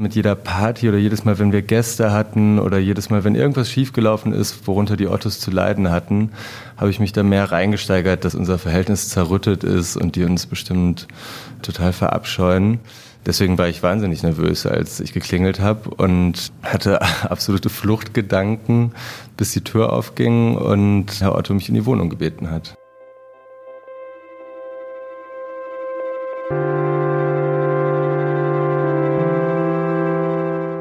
Mit 0.00 0.14
jeder 0.14 0.34
Party 0.34 0.88
oder 0.88 0.96
jedes 0.96 1.26
Mal, 1.26 1.38
wenn 1.38 1.52
wir 1.52 1.60
Gäste 1.60 2.10
hatten 2.10 2.58
oder 2.58 2.78
jedes 2.78 3.10
Mal, 3.10 3.22
wenn 3.22 3.34
irgendwas 3.34 3.70
schiefgelaufen 3.70 4.32
ist, 4.32 4.66
worunter 4.66 4.96
die 4.96 5.08
Ottos 5.08 5.40
zu 5.40 5.50
leiden 5.50 5.90
hatten, 5.90 6.30
habe 6.78 6.88
ich 6.88 7.00
mich 7.00 7.12
da 7.12 7.22
mehr 7.22 7.52
reingesteigert, 7.52 8.24
dass 8.24 8.34
unser 8.34 8.58
Verhältnis 8.58 9.10
zerrüttet 9.10 9.62
ist 9.62 9.98
und 9.98 10.16
die 10.16 10.24
uns 10.24 10.46
bestimmt 10.46 11.06
total 11.60 11.92
verabscheuen. 11.92 12.80
Deswegen 13.26 13.58
war 13.58 13.68
ich 13.68 13.82
wahnsinnig 13.82 14.22
nervös, 14.22 14.64
als 14.64 15.00
ich 15.00 15.12
geklingelt 15.12 15.60
habe 15.60 15.90
und 15.90 16.50
hatte 16.62 17.02
absolute 17.30 17.68
Fluchtgedanken, 17.68 18.92
bis 19.36 19.52
die 19.52 19.60
Tür 19.60 19.92
aufging 19.92 20.56
und 20.56 21.20
Herr 21.20 21.34
Otto 21.34 21.52
mich 21.52 21.68
in 21.68 21.74
die 21.74 21.84
Wohnung 21.84 22.08
gebeten 22.08 22.50
hat. 22.50 22.74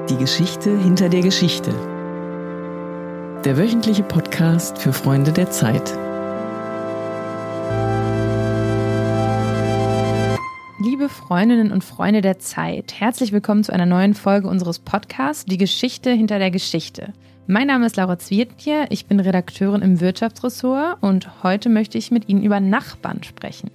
Die 0.10 0.18
Geschichte 0.18 0.76
hinter 0.76 1.08
der 1.08 1.22
Geschichte. 1.22 1.70
Der 3.46 3.58
wöchentliche 3.58 4.02
Podcast 4.02 4.80
für 4.80 4.92
Freunde 4.92 5.32
der 5.32 5.52
Zeit. 5.52 5.96
Liebe 10.80 11.10
Freundinnen 11.10 11.72
und 11.72 11.84
Freunde 11.84 12.22
der 12.22 12.40
Zeit, 12.40 13.00
herzlich 13.00 13.32
willkommen 13.32 13.64
zu 13.64 13.72
einer 13.72 13.86
neuen 13.86 14.16
Folge 14.16 14.48
unseres 14.48 14.80
Podcasts 14.80 15.46
Die 15.46 15.60
Geschichte 15.60 16.10
hinter 16.10 16.40
der 16.40 16.50
Geschichte. 16.50 17.14
Mein 17.46 17.68
Name 17.68 17.86
ist 17.86 17.96
Laura 17.96 18.18
Zwirtje, 18.18 18.88
ich 18.90 19.06
bin 19.06 19.20
Redakteurin 19.20 19.84
im 19.84 20.00
Wirtschaftsressort 20.00 20.98
und 21.02 21.44
heute 21.44 21.70
möchte 21.70 22.00
ich 22.00 22.10
mit 22.10 22.28
Ihnen 22.28 22.42
über 22.42 22.60
Nachbarn 22.60 23.22
sprechen. 23.22 23.70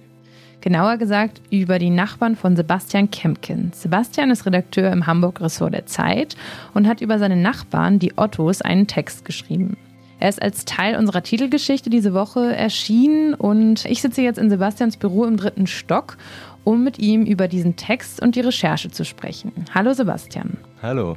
Genauer 0.65 0.97
gesagt 0.97 1.41
über 1.51 1.77
die 1.77 1.91
Nachbarn 1.91 2.35
von 2.35 2.55
Sebastian 2.55 3.11
Kempken. 3.11 3.71
Sebastian 3.71 4.31
ist 4.31 4.47
Redakteur 4.47 4.91
im 4.91 5.05
Hamburg-Ressort 5.05 5.75
der 5.75 5.85
Zeit 5.85 6.35
und 6.73 6.87
hat 6.87 7.01
über 7.01 7.19
seine 7.19 7.35
Nachbarn, 7.35 7.99
die 7.99 8.17
Ottos, 8.17 8.63
einen 8.63 8.87
Text 8.87 9.25
geschrieben. 9.25 9.77
Er 10.19 10.29
ist 10.29 10.41
als 10.41 10.65
Teil 10.65 10.95
unserer 10.95 11.21
Titelgeschichte 11.21 11.91
diese 11.91 12.15
Woche 12.15 12.55
erschienen 12.55 13.35
und 13.35 13.85
ich 13.85 14.01
sitze 14.01 14.23
jetzt 14.23 14.39
in 14.39 14.49
Sebastians 14.49 14.97
Büro 14.97 15.25
im 15.25 15.37
dritten 15.37 15.67
Stock, 15.67 16.17
um 16.63 16.83
mit 16.83 16.97
ihm 16.97 17.27
über 17.27 17.47
diesen 17.47 17.75
Text 17.75 18.19
und 18.19 18.35
die 18.35 18.41
Recherche 18.41 18.89
zu 18.89 19.05
sprechen. 19.05 19.51
Hallo 19.75 19.93
Sebastian. 19.93 20.57
Hallo. 20.81 21.15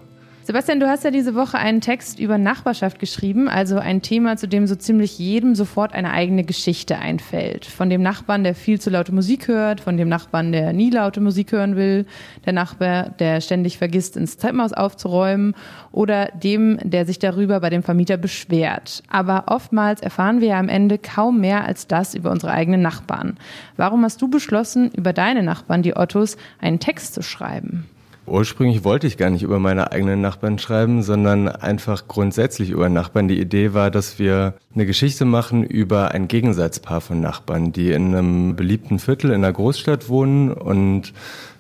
Sebastian, 0.49 0.81
du 0.81 0.89
hast 0.89 1.05
ja 1.05 1.11
diese 1.11 1.35
Woche 1.35 1.59
einen 1.59 1.83
Text 1.83 2.19
über 2.19 2.39
Nachbarschaft 2.39 2.99
geschrieben, 2.99 3.51
also 3.51 3.77
ein 3.77 4.01
Thema, 4.01 4.39
zu 4.39 4.49
dem 4.49 4.67
so 4.67 4.77
ziemlich 4.77 5.19
jedem 5.19 5.55
sofort 5.55 5.93
eine 5.93 6.11
eigene 6.11 6.43
Geschichte 6.43 6.97
einfällt. 6.97 7.67
Von 7.67 7.91
dem 7.91 8.01
Nachbarn, 8.01 8.45
der 8.45 8.55
viel 8.55 8.81
zu 8.81 8.89
laute 8.89 9.13
Musik 9.13 9.47
hört, 9.47 9.83
von 9.83 9.99
dem 9.99 10.09
Nachbarn, 10.09 10.51
der 10.51 10.73
nie 10.73 10.89
laute 10.89 11.21
Musik 11.21 11.53
hören 11.53 11.77
will, 11.77 12.07
der 12.47 12.55
Nachbar, 12.55 13.11
der 13.11 13.43
ständig 13.43 13.77
vergisst, 13.77 14.17
ins 14.17 14.39
Treppenhaus 14.39 14.73
aufzuräumen 14.73 15.55
oder 15.93 16.31
dem, 16.33 16.79
der 16.83 17.05
sich 17.05 17.19
darüber 17.19 17.61
bei 17.61 17.69
dem 17.69 17.83
Vermieter 17.83 18.17
beschwert. 18.17 19.03
Aber 19.11 19.49
oftmals 19.49 20.01
erfahren 20.01 20.41
wir 20.41 20.49
ja 20.49 20.59
am 20.59 20.71
Ende 20.71 20.97
kaum 20.97 21.43
mehr 21.43 21.67
als 21.67 21.89
das 21.89 22.15
über 22.15 22.31
unsere 22.31 22.53
eigenen 22.53 22.81
Nachbarn. 22.81 23.37
Warum 23.77 24.03
hast 24.03 24.23
du 24.23 24.29
beschlossen, 24.29 24.91
über 24.97 25.13
deine 25.13 25.43
Nachbarn, 25.43 25.83
die 25.83 25.95
Ottos, 25.95 26.39
einen 26.59 26.81
Text 26.81 27.13
zu 27.13 27.21
schreiben? 27.21 27.85
Ursprünglich 28.29 28.85
wollte 28.85 29.07
ich 29.07 29.17
gar 29.17 29.31
nicht 29.31 29.43
über 29.43 29.59
meine 29.59 29.93
eigenen 29.93 30.21
Nachbarn 30.21 30.59
schreiben, 30.59 31.03
sondern 31.03 31.49
einfach 31.49 32.09
grundsätzlich 32.09 32.71
über 32.71 32.89
Nachbarn. 32.89 33.29
Die 33.29 33.41
Idee 33.41 33.75
war, 33.75 33.91
dass 33.91 34.19
wir 34.19 34.55
eine 34.75 34.87
Geschichte 34.87 35.25
machen 35.25 35.65
über 35.65 36.13
ein 36.13 36.29
Gegensatzpaar 36.29 37.01
von 37.01 37.21
Nachbarn, 37.21 37.73
die 37.73 37.93
in 37.93 38.15
einem 38.15 38.57
beliebten 38.57 38.99
Viertel 38.99 39.31
in 39.31 39.45
einer 39.45 39.53
Großstadt 39.53 40.09
wohnen 40.09 40.53
und 40.53 41.13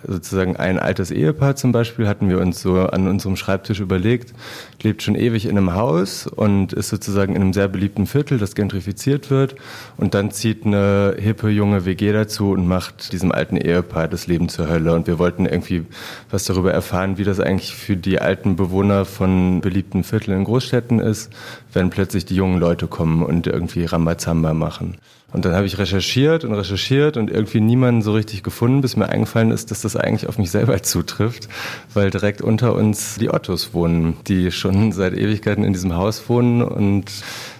sozusagen 0.07 0.57
ein 0.57 0.79
altes 0.79 1.11
Ehepaar 1.11 1.57
zum 1.57 1.73
Beispiel 1.73 2.07
hatten 2.07 2.29
wir 2.29 2.39
uns 2.41 2.61
so 2.61 2.81
an 2.81 3.09
unserem 3.09 3.37
Schreibtisch 3.37 3.81
überlegt, 3.81 4.33
lebt 4.83 5.03
schon 5.03 5.15
ewig 5.15 5.47
in 5.47 5.57
einem 5.57 5.75
Haus 5.75 6.27
und 6.27 6.73
ist 6.73 6.89
sozusagen 6.89 7.35
in 7.35 7.43
einem 7.43 7.53
sehr 7.53 7.69
beliebten 7.69 8.07
Viertel, 8.07 8.39
das 8.39 8.55
gentrifiziert 8.55 9.31
wird 9.31 9.57
und 9.97 10.15
dann 10.15 10.31
zieht 10.31 10.65
eine 10.65 11.17
hippe 11.19 11.49
junge 11.49 11.85
WG 11.85 12.13
dazu 12.13 12.53
und 12.53 12.67
macht 12.67 13.13
diesem 13.13 13.33
alten 13.33 13.57
Ehepaar 13.57 14.09
das 14.09 14.27
Leben 14.27 14.49
zur 14.49 14.69
Hölle 14.69 14.95
und 14.95 15.07
wir 15.07 15.19
wollten 15.19 15.47
irgendwie 15.47 15.87
was 16.31 16.45
darüber 16.45 16.73
erfahren, 16.73 17.19
wie 17.19 17.25
das 17.25 17.41
eigentlich 17.41 17.75
für 17.75 17.97
die 17.97 18.21
alten 18.21 18.57
Bewohner 18.57 19.05
von 19.05 19.61
beliebten 19.61 20.05
Vierteln 20.05 20.39
in 20.39 20.45
Großstädten 20.45 21.01
ist, 21.01 21.33
wenn 21.73 21.91
plötzlich 21.91 22.25
die 22.25 22.37
jungen 22.37 22.61
Leute 22.61 22.87
kommen 22.87 23.23
und 23.23 23.47
irgendwie 23.47 23.85
Rambazamba 23.85 24.55
machen. 24.55 24.97
Und 25.31 25.45
dann 25.45 25.55
habe 25.55 25.67
ich 25.67 25.77
recherchiert 25.77 26.45
und 26.45 26.55
recherchiert 26.55 27.19
und 27.19 27.31
irgendwie 27.31 27.61
niemanden 27.61 28.01
so 28.01 28.13
richtig 28.13 28.43
gefunden, 28.43 28.81
bis 28.81 28.97
mir 28.97 29.11
eingefallen 29.11 29.51
ist, 29.51 29.71
dass 29.71 29.83
das 29.83 29.95
eigentlich 29.95 30.27
auf 30.27 30.39
mich 30.39 30.51
selber 30.51 30.83
zutrifft, 30.83 31.49
weil 31.93 32.11
direkt 32.11 32.41
unter 32.41 32.75
uns 32.75 33.17
die 33.17 33.31
Ottos 33.31 33.75
wohnen, 33.75 34.17
die 34.27 34.51
schon 34.51 34.93
seit 34.93 35.13
Ewigkeiten 35.13 35.65
in 35.65 35.75
diesem 35.75 35.95
Haus 35.95 36.29
wohnen 36.31 36.63
und 36.63 37.13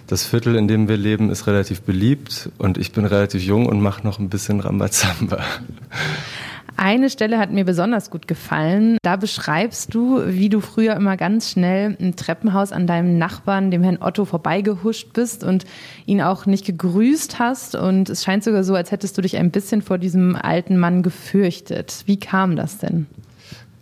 das 0.07 0.25
Viertel, 0.25 0.55
in 0.55 0.67
dem 0.67 0.87
wir 0.87 0.97
leben, 0.97 1.29
ist 1.29 1.45
relativ 1.45 1.81
beliebt 1.81 2.49
und 2.57 2.79
ich 2.79 2.91
bin 2.91 3.05
relativ 3.05 3.43
jung 3.43 3.67
und 3.67 3.79
mache 3.79 4.03
noch 4.03 4.17
ein 4.17 4.29
bisschen 4.29 4.59
Rambazamba. 4.59 5.43
Eine 6.81 7.09
Stelle 7.09 7.39
hat 7.39 7.51
mir 7.51 7.65
besonders 7.65 8.09
gut 8.09 8.25
gefallen. 8.25 8.99
Da 9.01 9.17
beschreibst 9.17 9.93
du, 9.93 10.21
wie 10.27 10.47
du 10.47 10.61
früher 10.61 10.95
immer 10.95 11.17
ganz 11.17 11.51
schnell 11.51 11.97
im 11.99 12.15
Treppenhaus 12.15 12.71
an 12.71 12.87
deinem 12.87 13.17
Nachbarn, 13.17 13.69
dem 13.69 13.83
Herrn 13.83 13.97
Otto, 13.99 14.23
vorbeigehuscht 14.23 15.11
bist 15.11 15.43
und 15.43 15.65
ihn 16.05 16.21
auch 16.21 16.45
nicht 16.45 16.65
gegrüßt 16.65 17.37
hast. 17.37 17.75
Und 17.75 18.09
es 18.09 18.23
scheint 18.23 18.45
sogar 18.45 18.63
so, 18.63 18.75
als 18.75 18.91
hättest 18.91 19.17
du 19.17 19.21
dich 19.21 19.35
ein 19.35 19.51
bisschen 19.51 19.81
vor 19.81 19.97
diesem 19.97 20.37
alten 20.37 20.77
Mann 20.77 21.03
gefürchtet. 21.03 22.03
Wie 22.05 22.17
kam 22.17 22.55
das 22.55 22.77
denn? 22.77 23.07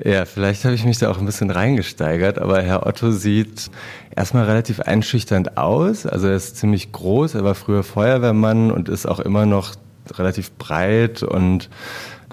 Ja, 0.04 0.26
vielleicht 0.26 0.66
habe 0.66 0.74
ich 0.74 0.84
mich 0.84 0.98
da 0.98 1.12
auch 1.12 1.20
ein 1.20 1.26
bisschen 1.28 1.52
reingesteigert, 1.52 2.40
aber 2.40 2.64
Herr 2.64 2.88
Otto 2.88 3.12
sieht 3.12 3.70
erstmal 4.16 4.46
relativ 4.46 4.80
einschüchternd 4.80 5.56
aus. 5.56 6.08
Also 6.08 6.30
er 6.30 6.36
ist 6.36 6.58
ziemlich 6.58 6.92
groß, 6.94 7.36
er 7.36 7.44
war 7.44 7.54
früher 7.54 7.84
Feuerwehrmann 7.84 8.72
und 8.72 8.90
ist 8.90 9.06
auch 9.06 9.20
immer 9.20 9.46
noch 9.46 9.76
relativ 10.18 10.54
breit 10.54 11.22
und 11.22 11.70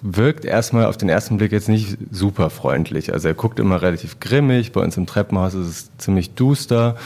wirkt 0.07 0.45
erstmal 0.45 0.85
auf 0.85 0.99
den 0.99 1.09
ersten 1.09 1.39
Blick 1.39 1.51
jetzt 1.51 1.71
nicht 1.71 1.97
super 2.11 2.51
freundlich. 2.51 3.15
Also 3.15 3.29
er 3.29 3.35
guckt 3.35 3.59
immer 3.59 3.81
relativ 3.81 4.21
grimmig. 4.21 4.73
Bei 4.73 4.83
uns 4.83 4.99
im 4.99 5.07
Treppenhaus 5.07 5.55
ist 5.55 5.67
es 5.67 5.97
ziemlich 5.97 6.35
duster. 6.35 6.97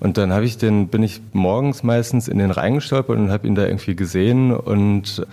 Und 0.00 0.18
dann 0.18 0.32
habe 0.32 0.44
ich 0.44 0.58
den, 0.58 0.88
bin 0.88 1.04
ich 1.04 1.20
morgens 1.32 1.84
meistens 1.84 2.26
in 2.26 2.38
den 2.38 2.50
Rhein 2.50 2.74
gestolpert 2.74 3.16
und 3.16 3.30
habe 3.30 3.46
ihn 3.46 3.54
da 3.54 3.64
irgendwie 3.64 3.94
gesehen 3.94 4.52
und 4.52 5.24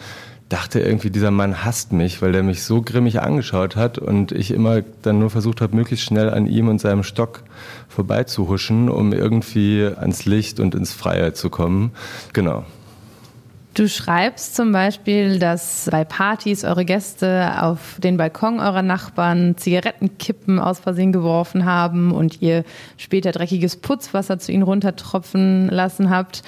dachte 0.49 0.79
irgendwie, 0.79 1.09
dieser 1.09 1.31
Mann 1.31 1.65
hasst 1.65 1.91
mich, 1.91 2.21
weil 2.21 2.31
der 2.31 2.43
mich 2.43 2.63
so 2.63 2.83
grimmig 2.83 3.19
angeschaut 3.19 3.75
hat 3.75 3.97
und 3.97 4.31
ich 4.31 4.51
immer 4.51 4.83
dann 5.01 5.17
nur 5.17 5.31
versucht 5.31 5.61
habe, 5.61 5.75
möglichst 5.75 6.05
schnell 6.05 6.29
an 6.29 6.45
ihm 6.45 6.67
und 6.67 6.79
seinem 6.79 7.01
Stock 7.01 7.41
vorbeizuhuschen, 7.89 8.87
um 8.87 9.13
irgendwie 9.13 9.83
ans 9.83 10.25
Licht 10.25 10.59
und 10.59 10.75
ins 10.75 10.93
Freie 10.93 11.33
zu 11.33 11.49
kommen. 11.49 11.91
Genau. 12.33 12.65
Du 13.75 13.89
schreibst 13.89 14.55
zum 14.55 14.71
Beispiel, 14.71 15.37
dass 15.37 15.89
bei 15.91 16.05
Partys 16.05 16.63
eure 16.63 16.85
Gäste 16.85 17.61
auf 17.61 17.99
den 18.01 18.15
Balkon 18.15 18.61
eurer 18.61 18.81
Nachbarn 18.81 19.57
Zigarettenkippen 19.57 20.59
aus 20.59 20.79
Versehen 20.79 21.11
geworfen 21.11 21.65
haben 21.65 22.13
und 22.13 22.41
ihr 22.41 22.63
später 22.95 23.33
dreckiges 23.33 23.75
Putzwasser 23.75 24.39
zu 24.39 24.53
ihnen 24.53 24.63
runtertropfen 24.63 25.67
lassen 25.67 26.09
habt. 26.09 26.41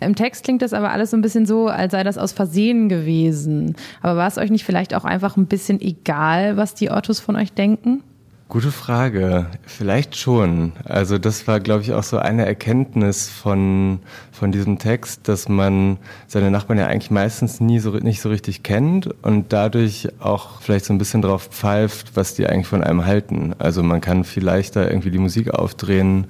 Im 0.00 0.14
Text 0.14 0.44
klingt 0.44 0.60
das 0.60 0.74
aber 0.74 0.90
alles 0.90 1.12
so 1.12 1.16
ein 1.16 1.22
bisschen 1.22 1.46
so, 1.46 1.68
als 1.68 1.92
sei 1.92 2.04
das 2.04 2.18
aus 2.18 2.32
Versehen 2.32 2.90
gewesen. 2.90 3.76
Aber 4.02 4.18
war 4.18 4.28
es 4.28 4.36
euch 4.36 4.50
nicht 4.50 4.66
vielleicht 4.66 4.92
auch 4.92 5.06
einfach 5.06 5.38
ein 5.38 5.46
bisschen 5.46 5.80
egal, 5.80 6.58
was 6.58 6.74
die 6.74 6.90
Ottos 6.90 7.18
von 7.18 7.36
euch 7.36 7.54
denken? 7.54 8.02
Gute 8.48 8.70
Frage. 8.70 9.46
Vielleicht 9.66 10.16
schon. 10.16 10.72
Also 10.84 11.18
das 11.18 11.48
war, 11.48 11.60
glaube 11.60 11.82
ich, 11.82 11.92
auch 11.92 12.02
so 12.02 12.18
eine 12.18 12.44
Erkenntnis 12.44 13.28
von, 13.28 14.00
von 14.32 14.52
diesem 14.52 14.78
Text, 14.78 15.26
dass 15.28 15.48
man 15.48 15.96
seine 16.26 16.50
Nachbarn 16.50 16.78
ja 16.78 16.86
eigentlich 16.86 17.10
meistens 17.10 17.60
nie 17.60 17.78
so, 17.78 17.90
nicht 17.92 18.20
so 18.20 18.28
richtig 18.28 18.62
kennt 18.62 19.08
und 19.24 19.52
dadurch 19.52 20.08
auch 20.20 20.60
vielleicht 20.60 20.84
so 20.84 20.92
ein 20.92 20.98
bisschen 20.98 21.22
drauf 21.22 21.48
pfeift, 21.50 22.16
was 22.16 22.34
die 22.34 22.46
eigentlich 22.46 22.66
von 22.66 22.84
einem 22.84 23.06
halten. 23.06 23.54
Also 23.58 23.82
man 23.82 24.02
kann 24.02 24.24
viel 24.24 24.44
leichter 24.44 24.88
irgendwie 24.88 25.10
die 25.10 25.18
Musik 25.18 25.50
aufdrehen 25.54 26.26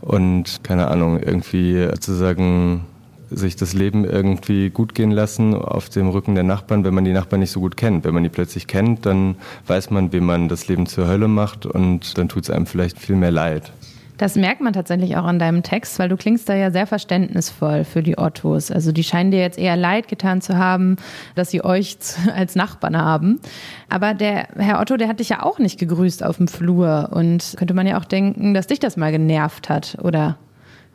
und, 0.00 0.62
keine 0.62 0.86
Ahnung, 0.86 1.20
irgendwie 1.20 1.88
sozusagen 1.90 2.84
sich 3.30 3.56
das 3.56 3.72
Leben 3.72 4.04
irgendwie 4.04 4.70
gut 4.70 4.94
gehen 4.94 5.10
lassen 5.10 5.54
auf 5.54 5.88
dem 5.88 6.08
Rücken 6.08 6.34
der 6.34 6.44
Nachbarn, 6.44 6.84
wenn 6.84 6.94
man 6.94 7.04
die 7.04 7.12
Nachbarn 7.12 7.40
nicht 7.40 7.50
so 7.50 7.60
gut 7.60 7.76
kennt. 7.76 8.04
Wenn 8.04 8.14
man 8.14 8.22
die 8.22 8.28
plötzlich 8.28 8.66
kennt, 8.66 9.06
dann 9.06 9.36
weiß 9.66 9.90
man, 9.90 10.12
wem 10.12 10.24
man 10.24 10.48
das 10.48 10.68
Leben 10.68 10.86
zur 10.86 11.08
Hölle 11.08 11.28
macht 11.28 11.66
und 11.66 12.18
dann 12.18 12.28
tut 12.28 12.44
es 12.44 12.50
einem 12.50 12.66
vielleicht 12.66 12.98
viel 12.98 13.16
mehr 13.16 13.30
leid. 13.30 13.72
Das 14.18 14.34
merkt 14.34 14.62
man 14.62 14.72
tatsächlich 14.72 15.16
auch 15.16 15.24
an 15.24 15.38
deinem 15.38 15.62
Text, 15.62 15.98
weil 15.98 16.08
du 16.08 16.16
klingst 16.16 16.48
da 16.48 16.54
ja 16.54 16.70
sehr 16.70 16.86
verständnisvoll 16.86 17.84
für 17.84 18.02
die 18.02 18.16
Ottos. 18.16 18.70
Also 18.70 18.90
die 18.92 19.04
scheinen 19.04 19.30
dir 19.30 19.40
jetzt 19.40 19.58
eher 19.58 19.76
leid 19.76 20.08
getan 20.08 20.40
zu 20.40 20.56
haben, 20.56 20.96
dass 21.34 21.50
sie 21.50 21.62
euch 21.62 21.96
als 22.34 22.54
Nachbarn 22.54 22.96
haben. 22.96 23.40
Aber 23.90 24.14
der 24.14 24.48
Herr 24.56 24.80
Otto, 24.80 24.96
der 24.96 25.08
hat 25.08 25.20
dich 25.20 25.28
ja 25.28 25.42
auch 25.42 25.58
nicht 25.58 25.78
gegrüßt 25.78 26.24
auf 26.24 26.38
dem 26.38 26.48
Flur. 26.48 27.10
Und 27.12 27.54
könnte 27.58 27.74
man 27.74 27.86
ja 27.86 27.98
auch 27.98 28.06
denken, 28.06 28.54
dass 28.54 28.66
dich 28.66 28.80
das 28.80 28.96
mal 28.96 29.12
genervt 29.12 29.68
hat, 29.68 29.98
oder? 30.02 30.38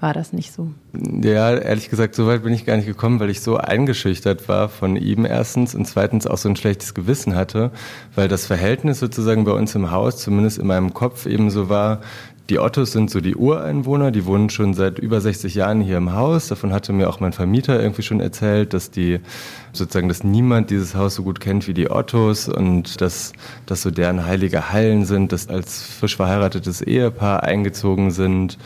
War 0.02 0.14
das 0.14 0.34
nicht 0.34 0.52
so? 0.52 0.72
Ja, 0.94 1.56
ehrlich 1.56 1.90
gesagt, 1.90 2.16
so 2.16 2.28
weit 2.28 2.44
bin 2.44 2.54
ich 2.54 2.66
gar 2.66 2.76
nicht 2.76 2.88
gekommen, 2.88 3.20
weil 3.20 3.30
ich 3.30 3.42
so 3.42 3.58
eingeschüchtert 3.58 4.50
war 4.50 4.68
von 4.68 4.96
ihm 4.96 5.26
erstens 5.26 5.76
und 5.76 5.86
zweitens 5.86 6.28
auch 6.28 6.38
so 6.38 6.50
ein 6.50 6.56
schlechtes 6.56 6.94
Gewissen 6.94 7.36
hatte, 7.36 7.72
weil 8.16 8.28
das 8.28 8.48
Verhältnis 8.48 9.00
sozusagen 9.00 9.46
bei 9.46 9.52
uns 9.52 9.76
im 9.76 9.92
Haus, 9.92 10.18
zumindest 10.18 10.58
in 10.58 10.68
meinem 10.68 10.94
Kopf, 10.94 11.26
eben 11.28 11.50
so 11.50 11.70
war, 11.70 12.02
die 12.52 12.60
Ottos 12.60 12.92
sind 12.92 13.10
so 13.10 13.22
die 13.22 13.38
Ureinwohner, 13.38 14.12
die 14.12 14.26
wohnen 14.26 14.50
schon 14.50 14.74
seit 14.74 15.00
über 15.00 15.22
60 15.22 15.56
Jahren 15.56 15.80
hier 15.80 15.96
im 15.96 16.12
Haus. 16.12 16.50
Davon 16.50 16.74
hatte 16.74 16.92
mir 16.92 17.08
auch 17.08 17.22
mein 17.22 17.32
Vermieter 17.32 17.82
irgendwie 17.82 18.02
schon 18.02 18.20
erzählt, 18.20 18.74
dass 18.74 18.92
die 18.92 19.22
sozusagen, 19.72 20.10
dass 20.10 20.26
niemand 20.26 20.70
dieses 20.70 20.94
Haus 20.94 21.16
so 21.16 21.24
gut 21.24 21.40
kennt 21.40 21.70
wie 21.70 21.74
die 21.74 21.90
Ottos 21.90 22.50
und 22.50 23.00
dass 23.00 23.32
das 23.68 23.82
so 23.82 23.90
deren 23.90 24.26
heilige 24.26 24.70
Hallen 24.70 25.06
sind, 25.06 25.32
dass 25.32 25.48
als 25.48 25.82
frisch 25.82 26.18
verheiratetes 26.18 26.82
Ehepaar 26.82 27.44
eingezogen 27.44 28.12
sind. 28.12 28.58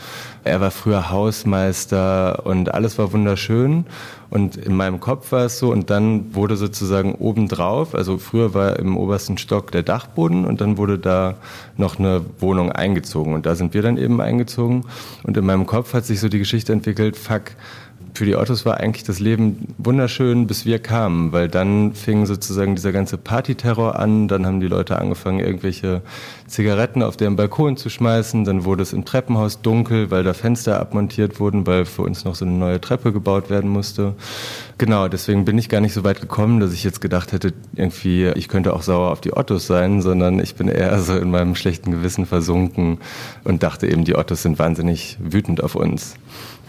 Er 0.42 0.60
war 0.60 0.72
früher 0.72 1.10
Hausmeister 1.10 2.44
und 2.44 2.74
alles 2.74 2.98
war 2.98 3.12
wunderschön. 3.12 3.86
Und 4.30 4.56
in 4.56 4.74
meinem 4.74 5.00
Kopf 5.00 5.32
war 5.32 5.44
es 5.44 5.58
so, 5.58 5.72
und 5.72 5.90
dann 5.90 6.34
wurde 6.34 6.56
sozusagen 6.56 7.14
obendrauf, 7.14 7.94
also 7.94 8.18
früher 8.18 8.54
war 8.54 8.78
im 8.78 8.96
obersten 8.96 9.38
Stock 9.38 9.70
der 9.70 9.82
Dachboden 9.82 10.44
und 10.44 10.60
dann 10.60 10.78
wurde 10.78 10.98
da 10.98 11.34
noch 11.76 11.98
eine 11.98 12.22
Wohnung 12.40 12.72
eingezogen. 12.72 13.34
Und 13.34 13.46
da 13.46 13.54
sind 13.54 13.74
wir 13.74 13.82
dann 13.82 13.96
eben 13.96 14.20
eingezogen. 14.20 14.84
Und 15.22 15.36
in 15.36 15.46
meinem 15.46 15.66
Kopf 15.66 15.94
hat 15.94 16.04
sich 16.04 16.20
so 16.20 16.28
die 16.28 16.38
Geschichte 16.38 16.72
entwickelt, 16.72 17.16
fuck, 17.16 17.52
für 18.16 18.24
die 18.24 18.36
Ottos 18.36 18.64
war 18.64 18.78
eigentlich 18.78 19.04
das 19.04 19.20
Leben 19.20 19.74
wunderschön, 19.76 20.46
bis 20.46 20.64
wir 20.64 20.78
kamen, 20.78 21.32
weil 21.32 21.48
dann 21.48 21.92
fing 21.92 22.24
sozusagen 22.24 22.74
dieser 22.74 22.92
ganze 22.92 23.18
Partyterror 23.18 23.98
an, 23.98 24.26
dann 24.26 24.46
haben 24.46 24.60
die 24.60 24.68
Leute 24.68 24.98
angefangen, 24.98 25.40
irgendwelche 25.40 26.00
Zigaretten 26.46 27.02
auf 27.02 27.16
deren 27.16 27.36
Balkon 27.36 27.76
zu 27.76 27.90
schmeißen, 27.90 28.44
dann 28.44 28.64
wurde 28.64 28.82
es 28.82 28.92
im 28.92 29.04
Treppenhaus 29.04 29.60
dunkel, 29.60 30.10
weil 30.10 30.24
da 30.24 30.32
Fenster 30.32 30.80
abmontiert 30.80 31.40
wurden, 31.40 31.66
weil 31.66 31.84
für 31.84 32.02
uns 32.02 32.24
noch 32.24 32.34
so 32.34 32.46
eine 32.46 32.54
neue 32.54 32.80
Treppe 32.80 33.12
gebaut 33.12 33.50
werden 33.50 33.68
musste. 33.68 34.14
Genau, 34.78 35.08
deswegen 35.08 35.44
bin 35.44 35.58
ich 35.58 35.68
gar 35.68 35.80
nicht 35.80 35.92
so 35.92 36.02
weit 36.02 36.20
gekommen, 36.20 36.60
dass 36.60 36.72
ich 36.72 36.84
jetzt 36.84 37.00
gedacht 37.00 37.32
hätte, 37.32 37.52
irgendwie, 37.74 38.28
ich 38.34 38.48
könnte 38.48 38.72
auch 38.72 38.82
sauer 38.82 39.10
auf 39.10 39.20
die 39.20 39.36
Ottos 39.36 39.66
sein, 39.66 40.00
sondern 40.00 40.38
ich 40.38 40.54
bin 40.54 40.68
eher 40.68 40.98
so 41.00 41.16
in 41.16 41.30
meinem 41.30 41.54
schlechten 41.54 41.90
Gewissen 41.90 42.24
versunken 42.24 42.98
und 43.44 43.62
dachte 43.62 43.86
eben, 43.86 44.04
die 44.04 44.16
Ottos 44.16 44.42
sind 44.42 44.58
wahnsinnig 44.58 45.18
wütend 45.20 45.62
auf 45.62 45.74
uns. 45.74 46.14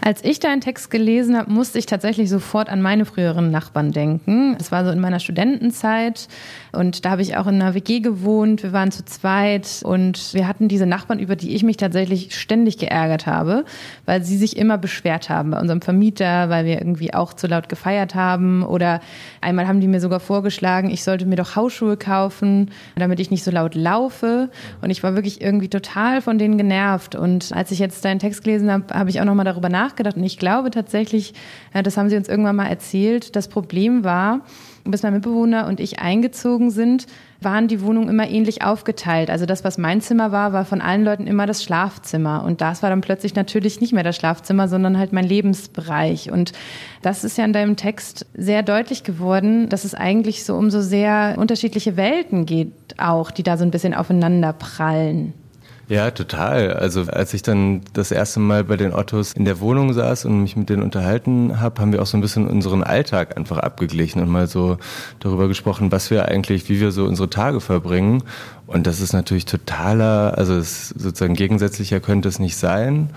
Als 0.00 0.22
ich 0.22 0.38
deinen 0.38 0.60
Text 0.60 0.90
gelesen 0.90 1.36
habe, 1.36 1.50
musste 1.50 1.78
ich 1.78 1.86
tatsächlich 1.86 2.30
sofort 2.30 2.68
an 2.68 2.80
meine 2.80 3.04
früheren 3.04 3.50
Nachbarn 3.50 3.90
denken. 3.90 4.56
Es 4.58 4.70
war 4.70 4.84
so 4.84 4.92
in 4.92 5.00
meiner 5.00 5.18
Studentenzeit. 5.18 6.28
Und 6.72 7.04
da 7.04 7.10
habe 7.10 7.22
ich 7.22 7.36
auch 7.36 7.48
in 7.48 7.56
einer 7.56 7.74
WG 7.74 7.98
gewohnt. 7.98 8.62
Wir 8.62 8.72
waren 8.72 8.92
zu 8.92 9.04
zweit. 9.04 9.82
Und 9.84 10.34
wir 10.34 10.46
hatten 10.46 10.68
diese 10.68 10.86
Nachbarn, 10.86 11.18
über 11.18 11.34
die 11.34 11.54
ich 11.54 11.64
mich 11.64 11.78
tatsächlich 11.78 12.34
ständig 12.38 12.78
geärgert 12.78 13.26
habe, 13.26 13.64
weil 14.06 14.22
sie 14.22 14.36
sich 14.36 14.56
immer 14.56 14.78
beschwert 14.78 15.28
haben 15.30 15.50
bei 15.50 15.60
unserem 15.60 15.82
Vermieter, 15.82 16.48
weil 16.48 16.64
wir 16.64 16.78
irgendwie 16.78 17.12
auch 17.12 17.34
zu 17.34 17.48
laut 17.48 17.68
gefeiert 17.68 18.14
haben. 18.14 18.62
Oder 18.62 19.00
einmal 19.40 19.66
haben 19.66 19.80
die 19.80 19.88
mir 19.88 20.00
sogar 20.00 20.20
vorgeschlagen, 20.20 20.90
ich 20.90 21.02
sollte 21.02 21.26
mir 21.26 21.36
doch 21.36 21.56
Hausschuhe 21.56 21.96
kaufen, 21.96 22.70
damit 22.94 23.18
ich 23.18 23.32
nicht 23.32 23.42
so 23.42 23.50
laut 23.50 23.74
laufe. 23.74 24.48
Und 24.80 24.90
ich 24.90 25.02
war 25.02 25.16
wirklich 25.16 25.40
irgendwie 25.40 25.68
total 25.68 26.22
von 26.22 26.38
denen 26.38 26.56
genervt. 26.56 27.16
Und 27.16 27.52
als 27.52 27.72
ich 27.72 27.80
jetzt 27.80 28.04
deinen 28.04 28.20
Text 28.20 28.44
gelesen 28.44 28.70
habe, 28.70 28.94
habe 28.94 29.10
ich 29.10 29.20
auch 29.20 29.24
noch 29.24 29.34
mal 29.34 29.44
darüber 29.44 29.68
nachgedacht, 29.68 29.87
nachgedacht 29.88 30.16
und 30.16 30.24
ich 30.24 30.38
glaube 30.38 30.70
tatsächlich, 30.70 31.34
äh, 31.72 31.82
das 31.82 31.96
haben 31.96 32.08
sie 32.08 32.16
uns 32.16 32.28
irgendwann 32.28 32.56
mal 32.56 32.68
erzählt, 32.68 33.36
das 33.36 33.48
Problem 33.48 34.04
war, 34.04 34.40
bis 34.84 35.02
mein 35.02 35.14
Mitbewohner 35.14 35.66
und 35.66 35.80
ich 35.80 35.98
eingezogen 35.98 36.70
sind, 36.70 37.06
waren 37.40 37.68
die 37.68 37.82
Wohnungen 37.82 38.08
immer 38.08 38.28
ähnlich 38.28 38.62
aufgeteilt. 38.62 39.30
Also 39.30 39.46
das, 39.46 39.62
was 39.64 39.78
mein 39.78 40.00
Zimmer 40.00 40.32
war, 40.32 40.52
war 40.52 40.64
von 40.64 40.80
allen 40.80 41.04
Leuten 41.04 41.26
immer 41.26 41.46
das 41.46 41.62
Schlafzimmer. 41.62 42.42
Und 42.44 42.60
das 42.60 42.82
war 42.82 42.90
dann 42.90 43.00
plötzlich 43.00 43.34
natürlich 43.34 43.80
nicht 43.80 43.92
mehr 43.92 44.02
das 44.02 44.16
Schlafzimmer, 44.16 44.66
sondern 44.66 44.98
halt 44.98 45.12
mein 45.12 45.24
Lebensbereich. 45.24 46.32
Und 46.32 46.52
das 47.02 47.22
ist 47.22 47.38
ja 47.38 47.44
in 47.44 47.52
deinem 47.52 47.76
Text 47.76 48.26
sehr 48.34 48.62
deutlich 48.62 49.04
geworden, 49.04 49.68
dass 49.68 49.84
es 49.84 49.94
eigentlich 49.94 50.44
so 50.44 50.56
um 50.56 50.70
so 50.70 50.80
sehr 50.80 51.36
unterschiedliche 51.38 51.96
Welten 51.96 52.46
geht, 52.46 52.72
auch, 52.98 53.30
die 53.30 53.42
da 53.42 53.56
so 53.56 53.64
ein 53.64 53.70
bisschen 53.70 53.94
aufeinander 53.94 54.52
prallen. 54.52 55.34
Ja, 55.88 56.10
total. 56.10 56.74
Also 56.74 57.04
als 57.04 57.32
ich 57.32 57.40
dann 57.40 57.80
das 57.94 58.10
erste 58.10 58.40
Mal 58.40 58.62
bei 58.62 58.76
den 58.76 58.92
Ottos 58.92 59.32
in 59.32 59.46
der 59.46 59.58
Wohnung 59.60 59.94
saß 59.94 60.26
und 60.26 60.42
mich 60.42 60.54
mit 60.54 60.68
denen 60.68 60.82
unterhalten 60.82 61.60
habe, 61.60 61.80
haben 61.80 61.92
wir 61.92 62.02
auch 62.02 62.06
so 62.06 62.18
ein 62.18 62.20
bisschen 62.20 62.46
unseren 62.46 62.82
Alltag 62.82 63.38
einfach 63.38 63.56
abgeglichen 63.56 64.20
und 64.20 64.28
mal 64.28 64.46
so 64.46 64.76
darüber 65.18 65.48
gesprochen, 65.48 65.90
was 65.90 66.10
wir 66.10 66.28
eigentlich, 66.28 66.68
wie 66.68 66.78
wir 66.78 66.92
so 66.92 67.06
unsere 67.06 67.30
Tage 67.30 67.62
verbringen. 67.62 68.22
Und 68.66 68.86
das 68.86 69.00
ist 69.00 69.14
natürlich 69.14 69.46
totaler, 69.46 70.36
also 70.36 70.60
sozusagen 70.60 71.32
gegensätzlicher 71.32 72.00
könnte 72.00 72.28
es 72.28 72.38
nicht 72.38 72.58
sein. 72.58 73.08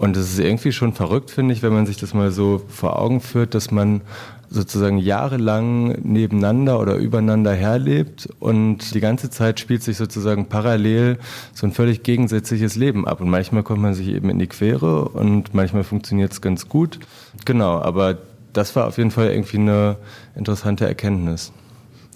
Und 0.00 0.16
es 0.16 0.32
ist 0.32 0.38
irgendwie 0.38 0.72
schon 0.72 0.94
verrückt, 0.94 1.30
finde 1.30 1.52
ich, 1.52 1.62
wenn 1.62 1.74
man 1.74 1.84
sich 1.84 1.98
das 1.98 2.14
mal 2.14 2.30
so 2.30 2.62
vor 2.68 2.98
Augen 2.98 3.20
führt, 3.20 3.54
dass 3.54 3.70
man 3.70 4.00
sozusagen 4.48 4.96
jahrelang 4.96 5.88
nebeneinander 6.02 6.80
oder 6.80 6.94
übereinander 6.94 7.52
herlebt 7.52 8.26
und 8.40 8.94
die 8.94 9.00
ganze 9.00 9.28
Zeit 9.28 9.60
spielt 9.60 9.82
sich 9.82 9.98
sozusagen 9.98 10.46
parallel 10.46 11.18
so 11.52 11.66
ein 11.66 11.72
völlig 11.72 12.02
gegensätzliches 12.02 12.76
Leben 12.76 13.06
ab. 13.06 13.20
Und 13.20 13.28
manchmal 13.28 13.62
kommt 13.62 13.82
man 13.82 13.92
sich 13.92 14.08
eben 14.08 14.30
in 14.30 14.38
die 14.38 14.46
Quere 14.46 15.04
und 15.04 15.52
manchmal 15.52 15.84
funktioniert 15.84 16.32
es 16.32 16.40
ganz 16.40 16.66
gut. 16.66 16.98
Genau, 17.44 17.78
aber 17.78 18.16
das 18.54 18.74
war 18.76 18.86
auf 18.86 18.96
jeden 18.96 19.10
Fall 19.10 19.28
irgendwie 19.28 19.58
eine 19.58 19.96
interessante 20.34 20.86
Erkenntnis. 20.86 21.52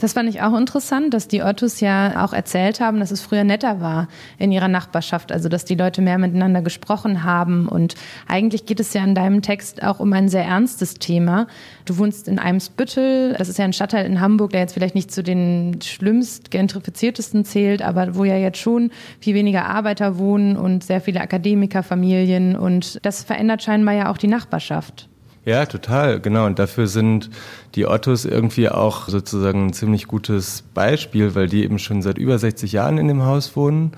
Das 0.01 0.13
fand 0.13 0.29
ich 0.29 0.43
auch 0.43 0.59
interessant, 0.59 1.15
dass 1.15 1.29
die 1.29 1.43
Ottos 1.43 1.81
ja 1.81 2.25
auch 2.25 2.33
erzählt 2.33 2.81
haben, 2.81 2.99
dass 2.99 3.13
es 3.13 3.21
früher 3.21 3.45
netter 3.45 3.81
war 3.81 4.09
in 4.39 4.51
ihrer 4.51 4.67
Nachbarschaft, 4.67 5.31
also 5.31 5.49
dass 5.49 5.65
die 5.65 5.77
Leute 5.77 6.03
mehr 6.03 6.19
miteinander 6.19 6.63
gesprochen 6.63 7.23
haben. 7.23 7.69
Und 7.69 7.95
eigentlich 8.27 8.67
geht 8.67 8.81
es 8.81 8.93
ja 8.93 9.05
in 9.05 9.15
deinem 9.15 9.41
Text 9.41 9.85
auch 9.85 10.01
um 10.01 10.13
ein 10.13 10.29
sehr 10.29 10.45
ernstes 10.45 10.95
Thema. 10.95 11.47
Du 11.85 11.97
wohnst 11.99 12.27
in 12.27 12.41
Eimsbüttel, 12.41 13.35
das 13.39 13.49
ist 13.49 13.59
ja 13.59 13.65
ein 13.65 13.73
Stadtteil 13.73 14.05
in 14.05 14.21
Hamburg, 14.21 14.51
der 14.51 14.61
jetzt 14.61 14.75
vielleicht 14.75 14.97
nicht 14.97 15.13
zu 15.13 15.23
den 15.23 15.81
schlimmst 15.81 16.51
gentrifiziertesten 16.51 17.45
zählt, 17.45 17.81
aber 17.81 18.17
wo 18.17 18.25
ja 18.25 18.37
jetzt 18.37 18.59
schon 18.59 18.91
viel 19.21 19.37
weniger 19.37 19.67
Arbeiter 19.67 20.19
wohnen 20.19 20.57
und 20.57 20.83
sehr 20.83 21.01
viele 21.01 21.21
Akademikerfamilien. 21.21 22.57
Und 22.57 22.99
das 23.07 23.23
verändert 23.23 23.63
scheinbar 23.63 23.95
ja 23.95 24.11
auch 24.11 24.19
die 24.19 24.27
Nachbarschaft. 24.27 25.09
Ja, 25.45 25.67
total, 25.67 26.21
genau. 26.21 26.47
Und 26.47 26.59
dafür 26.59 26.87
sind 26.87 27.29
die 27.75 27.87
Ottos 27.87 28.25
irgendwie 28.25 28.71
auch 28.71 29.09
sozusagen 29.09 29.67
ein 29.67 29.73
ziemlich 29.75 30.09
gutes 30.09 30.65
Beispiel, 30.73 31.35
weil 31.35 31.49
die 31.49 31.65
eben 31.65 31.79
schon 31.79 32.01
seit 32.01 32.17
über 32.17 32.39
60 32.39 32.73
Jahren 32.73 32.97
in 32.97 33.09
dem 33.09 33.25
Haus 33.25 33.55
wohnen. 33.55 33.93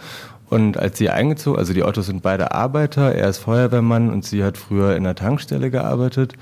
Und 0.49 0.77
als 0.77 0.99
sie 0.99 1.11
eingezogen, 1.11 1.59
also 1.59 1.73
die 1.73 1.83
Ottos 1.83 2.07
sind 2.07 2.23
beide 2.23 2.53
Arbeiter, 2.53 3.13
er 3.15 3.29
ist 3.29 3.39
Feuerwehrmann 3.39 4.11
und 4.11 4.25
sie 4.25 4.45
hat 4.45 4.57
früher 4.57 4.97
in 4.97 5.05
der 5.05 5.17
Tankstelle 5.17 5.71
gearbeitet. 5.71 6.35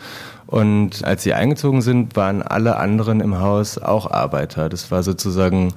Und 0.47 1.05
als 1.05 1.23
sie 1.23 1.33
eingezogen 1.33 1.81
sind, 1.81 2.17
waren 2.17 2.43
alle 2.43 2.77
anderen 2.77 3.21
im 3.21 3.41
Haus 3.41 3.79
auch 3.79 4.11
Arbeiter. 4.11 4.69
Das 4.69 4.91
war 4.91 5.03
sozusagen, 5.03 5.73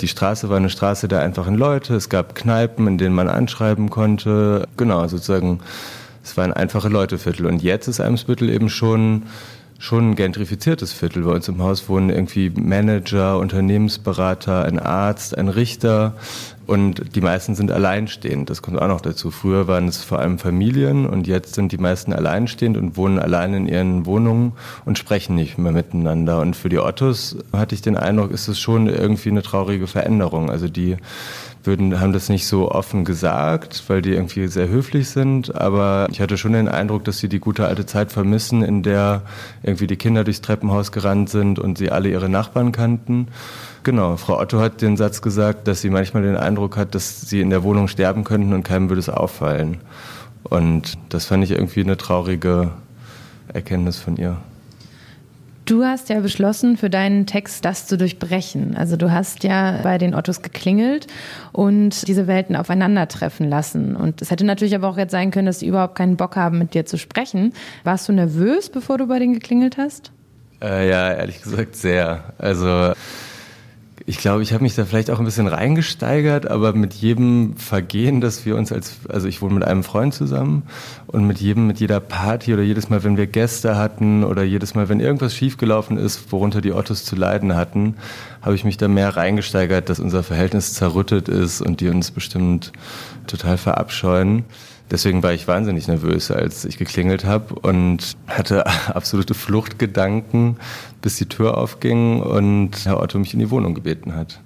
die 0.00 0.08
Straße 0.08 0.48
war 0.50 0.56
eine 0.56 0.70
Straße 0.70 1.06
der 1.06 1.20
einfachen 1.20 1.54
Leute. 1.54 1.94
Es 1.94 2.08
gab 2.08 2.34
Kneipen, 2.34 2.86
in 2.88 2.98
denen 2.98 3.14
man 3.14 3.28
anschreiben 3.28 3.90
konnte. 3.90 4.66
Genau, 4.76 5.06
sozusagen 5.06 5.60
es 6.28 6.36
war 6.36 6.44
ein 6.44 6.52
einfache 6.52 6.88
Leuteviertel. 6.88 7.46
Und 7.46 7.62
jetzt 7.62 7.88
ist 7.88 8.00
Eimsbüttel 8.00 8.50
eben 8.50 8.68
schon 8.68 9.24
schon 9.78 10.10
ein 10.10 10.16
gentrifiziertes 10.16 10.92
Viertel. 10.92 11.22
Bei 11.22 11.30
uns 11.30 11.46
im 11.48 11.62
Haus 11.62 11.88
wohnen 11.88 12.10
irgendwie 12.10 12.50
Manager, 12.50 13.38
Unternehmensberater, 13.38 14.64
ein 14.64 14.80
Arzt, 14.80 15.38
ein 15.38 15.48
Richter 15.48 16.16
und 16.68 17.16
die 17.16 17.22
meisten 17.22 17.54
sind 17.54 17.72
alleinstehend. 17.72 18.50
Das 18.50 18.60
kommt 18.60 18.78
auch 18.78 18.88
noch 18.88 19.00
dazu. 19.00 19.30
Früher 19.30 19.66
waren 19.68 19.88
es 19.88 20.04
vor 20.04 20.18
allem 20.18 20.38
Familien 20.38 21.06
und 21.06 21.26
jetzt 21.26 21.54
sind 21.54 21.72
die 21.72 21.78
meisten 21.78 22.12
alleinstehend 22.12 22.76
und 22.76 22.98
wohnen 22.98 23.18
allein 23.18 23.54
in 23.54 23.66
ihren 23.66 24.04
Wohnungen 24.04 24.52
und 24.84 24.98
sprechen 24.98 25.34
nicht 25.34 25.56
mehr 25.56 25.72
miteinander. 25.72 26.40
Und 26.40 26.56
für 26.56 26.68
die 26.68 26.78
Ottos 26.78 27.38
hatte 27.54 27.74
ich 27.74 27.80
den 27.80 27.96
Eindruck, 27.96 28.32
ist 28.32 28.48
es 28.48 28.60
schon 28.60 28.86
irgendwie 28.86 29.30
eine 29.30 29.42
traurige 29.42 29.86
Veränderung. 29.86 30.50
Also 30.50 30.68
die 30.68 30.98
würden, 31.64 32.00
haben 32.00 32.12
das 32.12 32.28
nicht 32.28 32.46
so 32.46 32.70
offen 32.70 33.06
gesagt, 33.06 33.84
weil 33.88 34.02
die 34.02 34.12
irgendwie 34.12 34.46
sehr 34.48 34.68
höflich 34.68 35.08
sind. 35.08 35.54
Aber 35.54 36.08
ich 36.10 36.20
hatte 36.20 36.36
schon 36.36 36.52
den 36.52 36.68
Eindruck, 36.68 37.04
dass 37.04 37.18
sie 37.18 37.30
die 37.30 37.40
gute 37.40 37.66
alte 37.66 37.86
Zeit 37.86 38.12
vermissen, 38.12 38.62
in 38.62 38.82
der 38.82 39.22
irgendwie 39.62 39.86
die 39.86 39.96
Kinder 39.96 40.22
durchs 40.22 40.42
Treppenhaus 40.42 40.92
gerannt 40.92 41.30
sind 41.30 41.58
und 41.58 41.78
sie 41.78 41.90
alle 41.90 42.10
ihre 42.10 42.28
Nachbarn 42.28 42.72
kannten. 42.72 43.28
Genau, 43.82 44.16
Frau 44.16 44.38
Otto 44.38 44.60
hat 44.60 44.82
den 44.82 44.96
Satz 44.96 45.22
gesagt, 45.22 45.68
dass 45.68 45.80
sie 45.80 45.90
manchmal 45.90 46.22
den 46.22 46.36
Eindruck 46.36 46.76
hat, 46.76 46.94
dass 46.94 47.22
sie 47.22 47.40
in 47.40 47.50
der 47.50 47.62
Wohnung 47.62 47.88
sterben 47.88 48.24
könnten 48.24 48.52
und 48.52 48.62
keinem 48.62 48.88
würde 48.88 49.00
es 49.00 49.08
auffallen. 49.08 49.78
Und 50.44 50.98
das 51.08 51.26
fand 51.26 51.44
ich 51.44 51.52
irgendwie 51.52 51.80
eine 51.80 51.96
traurige 51.96 52.70
Erkenntnis 53.52 53.98
von 53.98 54.16
ihr. 54.16 54.38
Du 55.68 55.84
hast 55.84 56.08
ja 56.08 56.20
beschlossen, 56.20 56.78
für 56.78 56.88
deinen 56.88 57.26
Text 57.26 57.62
das 57.66 57.86
zu 57.86 57.98
durchbrechen. 57.98 58.74
Also 58.74 58.96
du 58.96 59.12
hast 59.12 59.44
ja 59.44 59.80
bei 59.82 59.98
den 59.98 60.14
Ottos 60.14 60.40
geklingelt 60.40 61.08
und 61.52 62.08
diese 62.08 62.26
Welten 62.26 62.56
aufeinandertreffen 62.56 63.50
lassen. 63.50 63.94
Und 63.94 64.22
es 64.22 64.30
hätte 64.30 64.46
natürlich 64.46 64.74
aber 64.74 64.88
auch 64.88 64.96
jetzt 64.96 65.10
sein 65.10 65.30
können, 65.30 65.44
dass 65.44 65.58
sie 65.58 65.66
überhaupt 65.66 65.94
keinen 65.94 66.16
Bock 66.16 66.36
haben, 66.36 66.58
mit 66.58 66.72
dir 66.72 66.86
zu 66.86 66.96
sprechen. 66.96 67.52
Warst 67.84 68.08
du 68.08 68.14
nervös, 68.14 68.70
bevor 68.70 68.96
du 68.96 69.08
bei 69.08 69.18
denen 69.18 69.34
geklingelt 69.34 69.76
hast? 69.76 70.10
Äh, 70.62 70.88
ja, 70.88 71.12
ehrlich 71.12 71.42
gesagt 71.42 71.76
sehr. 71.76 72.32
Also 72.38 72.94
Ich 74.08 74.16
glaube, 74.16 74.42
ich 74.42 74.54
habe 74.54 74.62
mich 74.62 74.74
da 74.74 74.86
vielleicht 74.86 75.10
auch 75.10 75.18
ein 75.18 75.26
bisschen 75.26 75.48
reingesteigert, 75.48 76.50
aber 76.50 76.72
mit 76.72 76.94
jedem 76.94 77.58
Vergehen, 77.58 78.22
dass 78.22 78.46
wir 78.46 78.56
uns 78.56 78.72
als, 78.72 79.00
also 79.06 79.28
ich 79.28 79.42
wohne 79.42 79.52
mit 79.52 79.64
einem 79.64 79.84
Freund 79.84 80.14
zusammen 80.14 80.62
und 81.08 81.26
mit 81.26 81.42
jedem, 81.42 81.66
mit 81.66 81.78
jeder 81.78 82.00
Party 82.00 82.54
oder 82.54 82.62
jedes 82.62 82.88
Mal, 82.88 83.04
wenn 83.04 83.18
wir 83.18 83.26
Gäste 83.26 83.76
hatten 83.76 84.24
oder 84.24 84.44
jedes 84.44 84.74
Mal, 84.74 84.88
wenn 84.88 85.00
irgendwas 85.00 85.34
schiefgelaufen 85.34 85.98
ist, 85.98 86.32
worunter 86.32 86.62
die 86.62 86.72
Ottos 86.72 87.04
zu 87.04 87.16
leiden 87.16 87.54
hatten, 87.54 87.96
habe 88.40 88.54
ich 88.54 88.64
mich 88.64 88.78
da 88.78 88.88
mehr 88.88 89.14
reingesteigert, 89.14 89.90
dass 89.90 90.00
unser 90.00 90.22
Verhältnis 90.22 90.72
zerrüttet 90.72 91.28
ist 91.28 91.60
und 91.60 91.82
die 91.82 91.88
uns 91.90 92.10
bestimmt 92.10 92.72
total 93.26 93.58
verabscheuen. 93.58 94.46
Deswegen 94.90 95.22
war 95.22 95.32
ich 95.32 95.46
wahnsinnig 95.46 95.86
nervös, 95.86 96.30
als 96.30 96.64
ich 96.64 96.78
geklingelt 96.78 97.24
habe 97.24 97.54
und 97.54 98.16
hatte 98.26 98.66
absolute 98.94 99.34
Fluchtgedanken, 99.34 100.56
bis 101.02 101.16
die 101.16 101.26
Tür 101.26 101.58
aufging 101.58 102.22
und 102.22 102.86
Herr 102.86 103.00
Otto 103.00 103.18
mich 103.18 103.34
in 103.34 103.40
die 103.40 103.50
Wohnung 103.50 103.74
gebeten 103.74 104.14
hat. 104.14 104.40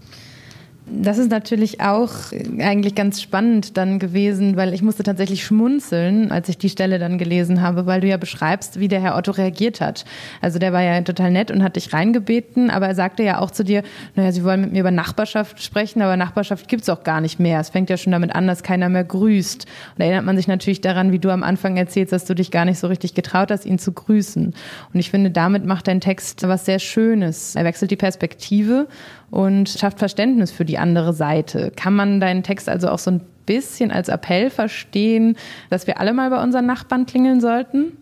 Das 0.84 1.16
ist 1.16 1.30
natürlich 1.30 1.80
auch 1.80 2.10
eigentlich 2.58 2.96
ganz 2.96 3.22
spannend 3.22 3.76
dann 3.76 4.00
gewesen, 4.00 4.56
weil 4.56 4.74
ich 4.74 4.82
musste 4.82 5.04
tatsächlich 5.04 5.44
schmunzeln, 5.44 6.32
als 6.32 6.48
ich 6.48 6.58
die 6.58 6.68
Stelle 6.68 6.98
dann 6.98 7.18
gelesen 7.18 7.62
habe, 7.62 7.86
weil 7.86 8.00
du 8.00 8.08
ja 8.08 8.16
beschreibst, 8.16 8.80
wie 8.80 8.88
der 8.88 9.00
Herr 9.00 9.16
Otto 9.16 9.30
reagiert 9.30 9.80
hat. 9.80 10.04
Also 10.40 10.58
der 10.58 10.72
war 10.72 10.82
ja 10.82 11.00
total 11.02 11.30
nett 11.30 11.52
und 11.52 11.62
hat 11.62 11.76
dich 11.76 11.92
reingebeten, 11.92 12.68
aber 12.68 12.88
er 12.88 12.94
sagte 12.96 13.22
ja 13.22 13.38
auch 13.38 13.52
zu 13.52 13.62
dir, 13.62 13.84
naja, 14.16 14.32
Sie 14.32 14.42
wollen 14.42 14.60
mit 14.60 14.72
mir 14.72 14.80
über 14.80 14.90
Nachbarschaft 14.90 15.62
sprechen, 15.62 16.02
aber 16.02 16.16
Nachbarschaft 16.16 16.66
gibt's 16.66 16.88
auch 16.88 17.04
gar 17.04 17.20
nicht 17.20 17.38
mehr. 17.38 17.60
Es 17.60 17.70
fängt 17.70 17.88
ja 17.88 17.96
schon 17.96 18.12
damit 18.12 18.34
an, 18.34 18.48
dass 18.48 18.64
keiner 18.64 18.88
mehr 18.88 19.04
grüßt. 19.04 19.64
Und 19.64 19.98
da 19.98 20.04
erinnert 20.04 20.24
man 20.24 20.36
sich 20.36 20.48
natürlich 20.48 20.80
daran, 20.80 21.12
wie 21.12 21.20
du 21.20 21.30
am 21.30 21.44
Anfang 21.44 21.76
erzählst, 21.76 22.12
dass 22.12 22.24
du 22.24 22.34
dich 22.34 22.50
gar 22.50 22.64
nicht 22.64 22.80
so 22.80 22.88
richtig 22.88 23.14
getraut 23.14 23.52
hast, 23.52 23.66
ihn 23.66 23.78
zu 23.78 23.92
grüßen. 23.92 24.52
Und 24.92 25.00
ich 25.00 25.10
finde, 25.10 25.30
damit 25.30 25.64
macht 25.64 25.86
dein 25.86 26.00
Text 26.00 26.42
was 26.46 26.64
sehr 26.64 26.80
Schönes. 26.80 27.54
Er 27.54 27.64
wechselt 27.64 27.92
die 27.92 27.96
Perspektive 27.96 28.88
und 29.32 29.70
schafft 29.70 29.98
Verständnis 29.98 30.50
für 30.50 30.66
die 30.66 30.76
andere 30.82 31.14
Seite. 31.14 31.72
Kann 31.74 31.94
man 31.94 32.20
deinen 32.20 32.42
Text 32.42 32.68
also 32.68 32.88
auch 32.88 32.98
so 32.98 33.10
ein 33.12 33.20
bisschen 33.46 33.90
als 33.90 34.08
Appell 34.08 34.50
verstehen, 34.50 35.36
dass 35.70 35.86
wir 35.86 35.98
alle 35.98 36.12
mal 36.12 36.30
bei 36.30 36.42
unseren 36.42 36.66
Nachbarn 36.66 37.06
klingeln 37.06 37.40
sollten? 37.40 37.96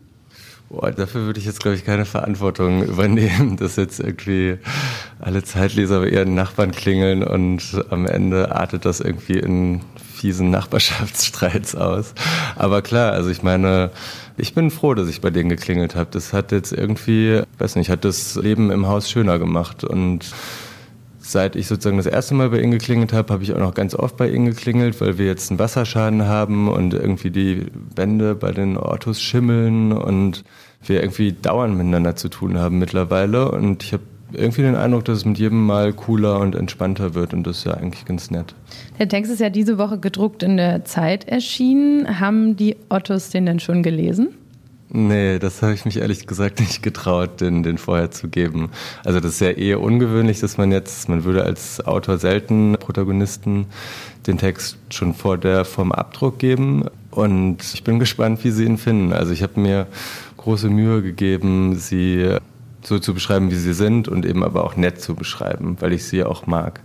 Boah, 0.71 0.93
dafür 0.93 1.23
würde 1.23 1.41
ich 1.41 1.47
jetzt, 1.47 1.61
glaube 1.61 1.77
ich, 1.77 1.85
keine 1.85 2.05
Verantwortung 2.05 2.85
übernehmen, 2.85 3.57
dass 3.59 3.75
jetzt 3.77 3.99
irgendwie 3.99 4.59
alle 5.19 5.43
Zeitleser 5.43 6.01
bei 6.01 6.09
ihren 6.09 6.35
Nachbarn 6.35 6.71
klingeln 6.71 7.25
und 7.25 7.85
am 7.91 8.07
Ende 8.07 8.55
artet 8.55 8.85
das 8.85 9.01
irgendwie 9.01 9.39
in 9.39 9.81
fiesen 10.15 10.51
Nachbarschaftsstreits 10.51 11.75
aus. 11.75 12.15
Aber 12.55 12.83
klar, 12.83 13.13
also 13.13 13.31
ich 13.31 13.43
meine, 13.43 13.91
ich 14.37 14.55
bin 14.55 14.71
froh, 14.71 14.95
dass 14.95 15.09
ich 15.09 15.21
bei 15.21 15.31
denen 15.31 15.49
geklingelt 15.49 15.97
habe. 15.97 16.11
Das 16.13 16.33
hat 16.33 16.53
jetzt 16.53 16.73
irgendwie, 16.73 17.43
weiß 17.59 17.75
nicht, 17.75 17.91
hat 17.91 18.05
das 18.05 18.37
Leben 18.37 18.71
im 18.71 18.87
Haus 18.87 19.11
schöner 19.11 19.39
gemacht 19.41 19.83
und 19.83 20.33
Seit 21.31 21.55
ich 21.55 21.69
sozusagen 21.69 21.97
das 21.97 22.07
erste 22.07 22.35
Mal 22.35 22.51
bei 22.51 22.61
Ihnen 22.61 22.73
geklingelt 22.73 23.13
habe, 23.13 23.33
habe 23.33 23.45
ich 23.45 23.55
auch 23.55 23.61
noch 23.61 23.75
ganz 23.75 23.95
oft 23.95 24.17
bei 24.17 24.29
Ihnen 24.29 24.47
geklingelt, 24.47 25.01
weil 25.01 25.17
wir 25.17 25.27
jetzt 25.27 25.49
einen 25.53 25.61
Wasserschaden 25.61 26.27
haben 26.27 26.67
und 26.67 26.93
irgendwie 26.93 27.31
die 27.31 27.67
Wände 27.95 28.35
bei 28.35 28.51
den 28.51 28.77
Autos 28.77 29.23
schimmeln 29.23 29.93
und 29.93 30.43
wir 30.83 31.01
irgendwie 31.01 31.31
dauernd 31.31 31.77
miteinander 31.77 32.17
zu 32.17 32.31
tun 32.31 32.59
haben 32.59 32.81
mittlerweile. 32.81 33.49
Und 33.53 33.85
ich 33.85 33.93
habe 33.93 34.03
irgendwie 34.33 34.63
den 34.63 34.75
Eindruck, 34.75 35.05
dass 35.05 35.19
es 35.19 35.25
mit 35.25 35.39
jedem 35.39 35.65
Mal 35.65 35.93
cooler 35.93 36.41
und 36.41 36.57
entspannter 36.57 37.15
wird 37.15 37.33
und 37.33 37.47
das 37.47 37.59
ist 37.59 37.65
ja 37.65 37.75
eigentlich 37.75 38.05
ganz 38.07 38.33
nett. 38.33 38.57
Der 38.99 39.07
Text 39.07 39.31
ist 39.31 39.39
ja 39.39 39.51
diese 39.51 39.79
Woche 39.79 39.99
gedruckt 39.99 40.43
in 40.43 40.57
der 40.57 40.85
Zeit 40.85 41.29
erschienen. 41.29 42.19
Haben 42.19 42.57
die 42.57 42.75
Ottos 42.89 43.31
den 43.31 43.47
denn 43.47 43.61
schon 43.61 43.85
gelesen? 43.85 44.31
Nee, 44.93 45.39
das 45.39 45.63
habe 45.63 45.73
ich 45.73 45.85
mich 45.85 45.99
ehrlich 45.99 46.27
gesagt 46.27 46.59
nicht 46.59 46.83
getraut, 46.83 47.41
den, 47.41 47.63
den 47.63 47.79
vorher 47.79 48.11
zu 48.11 48.29
geben. 48.29 48.71
Also 49.05 49.21
das 49.21 49.35
ist 49.35 49.41
ja 49.41 49.51
eher 49.51 49.81
ungewöhnlich, 49.81 50.41
dass 50.41 50.59
man 50.59 50.73
jetzt, 50.73 51.09
man 51.09 51.23
würde 51.23 51.45
als 51.45 51.87
Autor 51.87 52.19
selten 52.19 52.77
Protagonisten 52.79 53.67
den 54.27 54.37
Text 54.37 54.79
schon 54.91 55.15
vor 55.15 55.39
der 55.39 55.65
vom 55.65 55.93
Abdruck 55.93 56.41
geben. 56.41 56.87
Und 57.13 57.59
ich 57.73 57.85
bin 57.85 58.01
gespannt, 58.01 58.43
wie 58.43 58.51
sie 58.51 58.65
ihn 58.65 58.79
finden. 58.79 59.13
Also 59.13 59.33
ich 59.33 59.45
habe 59.45 59.61
mir 59.61 59.87
große 60.39 60.69
Mühe 60.69 61.03
gegeben, 61.03 61.77
sie 61.77 62.39
so 62.83 62.99
zu 62.99 63.15
beschreiben, 63.15 63.53
wie 63.53 63.57
sie 63.57 63.75
sind 63.75 64.09
und 64.09 64.27
eben 64.27 64.43
aber 64.43 64.65
auch 64.65 64.75
nett 64.75 65.01
zu 65.01 65.15
beschreiben, 65.15 65.77
weil 65.79 65.93
ich 65.93 66.05
sie 66.05 66.25
auch 66.25 66.47
mag. 66.47 66.81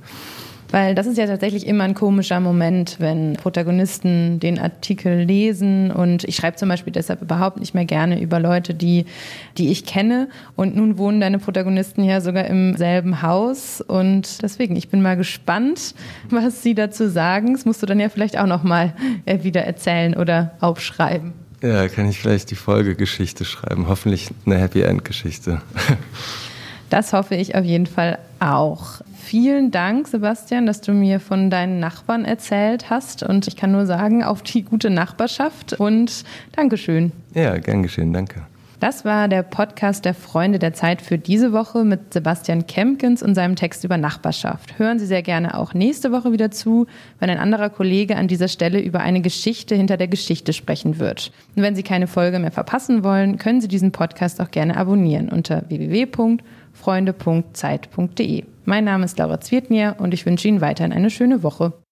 Weil 0.75 0.93
das 0.93 1.07
ist 1.07 1.17
ja 1.17 1.25
tatsächlich 1.25 1.67
immer 1.67 1.85
ein 1.85 1.93
komischer 1.93 2.41
Moment, 2.41 2.97
wenn 2.99 3.37
Protagonisten 3.37 4.41
den 4.41 4.59
Artikel 4.59 5.23
lesen. 5.23 5.89
Und 5.89 6.25
ich 6.25 6.35
schreibe 6.35 6.57
zum 6.57 6.67
Beispiel 6.67 6.91
deshalb 6.91 7.21
überhaupt 7.21 7.61
nicht 7.61 7.73
mehr 7.73 7.85
gerne 7.85 8.21
über 8.21 8.41
Leute, 8.41 8.73
die, 8.73 9.05
die 9.57 9.71
ich 9.71 9.85
kenne. 9.85 10.27
Und 10.57 10.75
nun 10.75 10.97
wohnen 10.97 11.21
deine 11.21 11.39
Protagonisten 11.39 12.03
ja 12.03 12.19
sogar 12.19 12.47
im 12.47 12.75
selben 12.75 13.21
Haus. 13.21 13.79
Und 13.79 14.43
deswegen, 14.43 14.75
ich 14.75 14.89
bin 14.89 15.01
mal 15.01 15.15
gespannt, 15.15 15.95
was 16.29 16.61
sie 16.61 16.75
dazu 16.75 17.07
sagen. 17.07 17.53
Das 17.53 17.63
musst 17.63 17.81
du 17.81 17.85
dann 17.85 18.01
ja 18.01 18.09
vielleicht 18.09 18.37
auch 18.37 18.45
nochmal 18.45 18.91
äh, 19.23 19.43
wieder 19.43 19.61
erzählen 19.61 20.13
oder 20.13 20.57
aufschreiben. 20.59 21.31
Ja, 21.63 21.87
kann 21.87 22.09
ich 22.09 22.19
vielleicht 22.19 22.51
die 22.51 22.55
Folgegeschichte 22.55 23.45
schreiben. 23.45 23.87
Hoffentlich 23.87 24.27
eine 24.45 24.57
Happy 24.57 24.81
End 24.81 25.05
Geschichte. 25.05 25.61
Das 26.89 27.13
hoffe 27.13 27.35
ich 27.35 27.55
auf 27.55 27.65
jeden 27.65 27.87
Fall 27.87 28.19
auch. 28.39 29.01
Vielen 29.17 29.71
Dank, 29.71 30.07
Sebastian, 30.07 30.65
dass 30.65 30.81
du 30.81 30.93
mir 30.93 31.19
von 31.19 31.49
deinen 31.49 31.79
Nachbarn 31.79 32.25
erzählt 32.25 32.89
hast. 32.89 33.23
Und 33.23 33.47
ich 33.47 33.55
kann 33.55 33.71
nur 33.71 33.85
sagen, 33.85 34.23
auf 34.23 34.43
die 34.43 34.61
gute 34.61 34.89
Nachbarschaft 34.89 35.73
und 35.73 36.23
Dankeschön. 36.55 37.11
Ja, 37.33 37.57
gern 37.57 37.81
geschehen, 37.81 38.13
danke. 38.13 38.41
Das 38.79 39.05
war 39.05 39.27
der 39.27 39.41
Podcast 39.41 40.05
der 40.05 40.13
Freunde 40.13 40.59
der 40.59 40.73
Zeit 40.73 41.01
für 41.01 41.17
diese 41.17 41.53
Woche 41.53 41.85
mit 41.85 42.13
Sebastian 42.13 42.67
Kempkins 42.67 43.23
und 43.23 43.33
seinem 43.33 43.55
Text 43.55 43.83
über 43.83 43.97
Nachbarschaft. 43.97 44.77
Hören 44.77 44.99
Sie 44.99 45.05
sehr 45.05 45.23
gerne 45.23 45.57
auch 45.57 45.73
nächste 45.73 46.11
Woche 46.11 46.31
wieder 46.33 46.51
zu, 46.51 46.85
wenn 47.19 47.29
ein 47.29 47.39
anderer 47.39 47.69
Kollege 47.69 48.17
an 48.17 48.27
dieser 48.27 48.49
Stelle 48.49 48.79
über 48.79 48.99
eine 48.99 49.21
Geschichte 49.21 49.75
hinter 49.75 49.97
der 49.97 50.09
Geschichte 50.09 50.53
sprechen 50.53 50.99
wird. 50.99 51.31
Und 51.55 51.63
wenn 51.63 51.75
Sie 51.75 51.83
keine 51.83 52.07
Folge 52.07 52.37
mehr 52.37 52.51
verpassen 52.51 53.03
wollen, 53.03 53.37
können 53.37 53.61
Sie 53.61 53.69
diesen 53.69 53.91
Podcast 53.91 54.41
auch 54.41 54.51
gerne 54.51 54.75
abonnieren 54.75 55.29
unter 55.29 55.63
www.freunde.zeit.de. 56.75 58.43
Mein 58.65 58.83
Name 58.83 59.05
ist 59.05 59.17
Laura 59.17 59.39
Zwirtnier 59.39 59.95
und 59.99 60.13
ich 60.13 60.25
wünsche 60.25 60.47
Ihnen 60.47 60.61
weiterhin 60.61 60.93
eine 60.93 61.09
schöne 61.09 61.43
Woche. 61.43 61.73